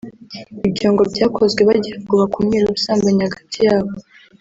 [0.67, 3.91] Ibyo ngo byakozwe bagira ngo bakumire ubusambanyi hagati yabo